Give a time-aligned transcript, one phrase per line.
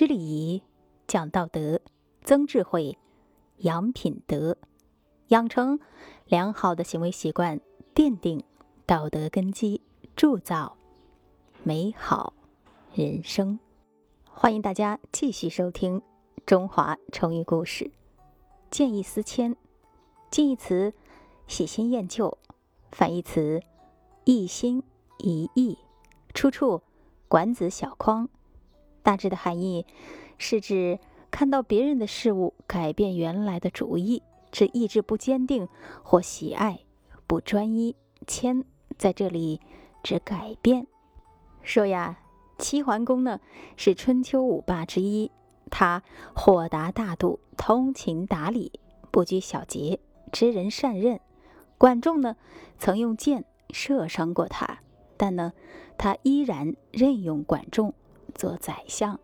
[0.00, 0.62] 知礼仪，
[1.06, 1.78] 讲道德，
[2.24, 2.96] 增智慧，
[3.58, 4.56] 养品德，
[5.28, 5.78] 养成
[6.24, 7.60] 良好的行为习惯，
[7.94, 8.42] 奠定
[8.86, 9.82] 道德根基，
[10.16, 10.78] 铸造
[11.62, 12.32] 美好
[12.94, 13.60] 人生。
[14.24, 16.00] 欢迎大家继续收听
[16.46, 17.84] 《中华成语故事》。
[18.70, 19.54] 见异思迁，
[20.30, 20.94] 近义词
[21.46, 22.38] 喜新厌旧，
[22.90, 23.60] 反义词
[24.24, 24.82] 一心
[25.18, 25.76] 一意，
[26.32, 26.78] 出处
[27.28, 28.26] 《管子·小匡》。
[29.02, 29.86] 大致的含义
[30.38, 30.98] 是指
[31.30, 35.68] 看到别人的事物改变原来的主意，指意志不坚定
[36.02, 36.80] 或喜爱
[37.26, 37.96] 不专一。
[38.26, 38.64] 迁
[38.98, 39.60] 在这里
[40.02, 40.86] 指改变。
[41.62, 42.18] 说呀，
[42.58, 43.40] 齐桓公呢
[43.76, 45.30] 是春秋五霸之一，
[45.70, 46.02] 他
[46.34, 48.78] 豁达大度、通情达理、
[49.10, 51.18] 不拘小节、知人善任。
[51.78, 52.36] 管仲呢
[52.78, 54.80] 曾用箭射伤过他，
[55.16, 55.54] 但呢
[55.96, 57.94] 他依然任用管仲。
[58.30, 59.18] 做宰相，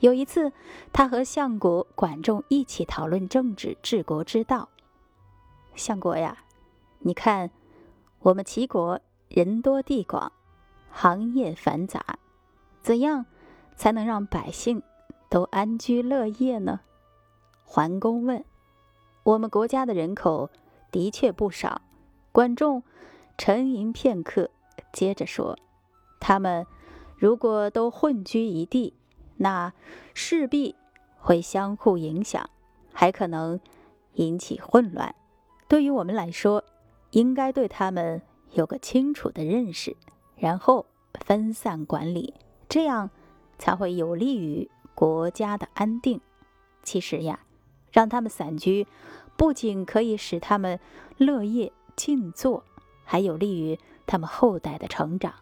[0.00, 0.52] 有一次，
[0.92, 4.68] 他和相国管仲一起讨论政治治国之道。
[5.74, 6.38] 相国呀，
[7.00, 7.50] 你看，
[8.20, 10.32] 我们齐国人多地广，
[10.90, 12.18] 行业繁杂，
[12.80, 13.26] 怎样
[13.76, 14.82] 才能让百姓
[15.28, 16.80] 都安居乐业呢？
[17.64, 18.44] 桓公问
[19.24, 20.50] ：“我们国家的人口
[20.90, 21.82] 的确不少。”
[22.32, 22.82] 管仲
[23.36, 24.50] 沉吟片刻，
[24.92, 25.58] 接着说
[26.20, 26.66] ：“他们。”
[27.18, 28.94] 如果都混居一地，
[29.36, 29.72] 那
[30.14, 30.76] 势必
[31.18, 32.48] 会相互影响，
[32.92, 33.58] 还可能
[34.14, 35.14] 引起混乱。
[35.66, 36.62] 对于我们来说，
[37.10, 39.96] 应该对他们有个清楚的认识，
[40.36, 42.34] 然后分散管理，
[42.68, 43.10] 这样
[43.58, 46.20] 才会有利于国家的安定。
[46.82, 47.40] 其实呀，
[47.90, 48.86] 让他们散居，
[49.36, 50.78] 不仅可以使他们
[51.16, 52.64] 乐业静坐，
[53.04, 55.34] 还有利于他们后代的成长。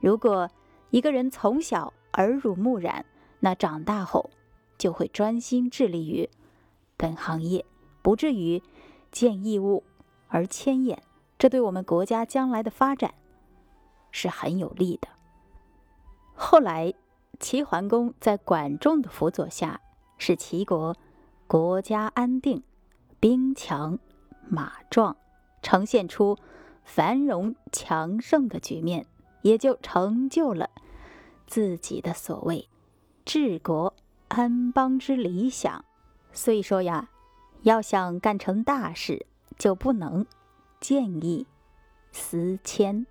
[0.00, 0.48] 如果
[0.90, 3.04] 一个人从小耳濡目染，
[3.40, 4.30] 那长大后
[4.78, 6.28] 就会专心致力于
[6.96, 7.64] 本行业，
[8.02, 8.62] 不至于
[9.10, 9.84] 见异物
[10.28, 11.02] 而迁眼。
[11.38, 13.14] 这对我们国家将来的发展
[14.10, 15.08] 是很有利的。
[16.34, 16.94] 后来，
[17.38, 19.80] 齐桓公在管仲的辅佐下，
[20.16, 20.96] 使齐国
[21.46, 22.62] 国家安定，
[23.20, 23.98] 兵强
[24.48, 25.16] 马壮，
[25.62, 26.36] 呈现出
[26.82, 29.06] 繁荣强盛的局面。
[29.42, 30.70] 也就成就了
[31.46, 32.68] 自己的所谓
[33.24, 33.94] 治国
[34.28, 35.84] 安邦之理想。
[36.32, 37.08] 所以说呀，
[37.62, 39.26] 要想干成大事，
[39.58, 40.26] 就不能
[40.80, 41.46] 见异
[42.12, 43.06] 思迁。